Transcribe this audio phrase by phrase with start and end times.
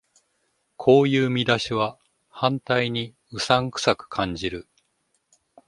[0.77, 1.99] こういう見出しは
[2.31, 4.67] 反対にうさんくさく感じる